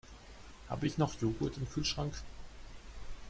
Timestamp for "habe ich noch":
0.67-1.13